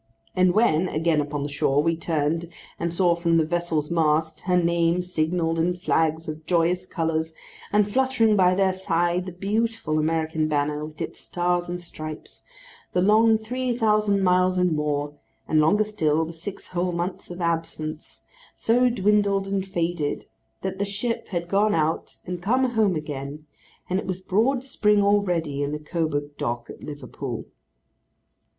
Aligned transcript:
And 0.35 0.55
when, 0.55 0.89
again 0.89 1.21
upon 1.21 1.43
the 1.43 1.47
shore, 1.49 1.83
we 1.83 1.95
turned 1.95 2.49
and 2.79 2.91
saw 2.91 3.13
from 3.13 3.37
the 3.37 3.45
vessel's 3.45 3.91
mast 3.91 4.39
her 4.45 4.57
name 4.57 5.03
signalled 5.03 5.59
in 5.59 5.75
flags 5.75 6.27
of 6.27 6.47
joyous 6.47 6.87
colours, 6.87 7.35
and 7.71 7.87
fluttering 7.87 8.35
by 8.35 8.55
their 8.55 8.73
side 8.73 9.27
the 9.27 9.31
beautiful 9.31 9.99
American 9.99 10.47
banner 10.47 10.83
with 10.87 10.99
its 11.01 11.19
stars 11.19 11.69
and 11.69 11.79
stripes,—the 11.83 12.99
long 12.99 13.37
three 13.37 13.77
thousand 13.77 14.23
miles 14.23 14.57
and 14.57 14.71
more, 14.75 15.13
and, 15.47 15.59
longer 15.61 15.83
still, 15.83 16.25
the 16.25 16.33
six 16.33 16.69
whole 16.69 16.93
months 16.93 17.29
of 17.29 17.39
absence, 17.39 18.23
so 18.57 18.89
dwindled 18.89 19.45
and 19.47 19.67
faded, 19.67 20.25
that 20.63 20.79
the 20.79 20.83
ship 20.83 21.27
had 21.27 21.47
gone 21.47 21.75
out 21.75 22.17
and 22.25 22.41
come 22.41 22.63
home 22.71 22.95
again, 22.95 23.45
and 23.87 23.99
it 23.99 24.07
was 24.07 24.19
broad 24.19 24.63
spring 24.63 25.03
already 25.03 25.61
in 25.61 25.71
the 25.71 25.77
Coburg 25.77 26.35
Dock 26.39 26.71
at 26.71 26.83
Liverpool. 26.83 27.45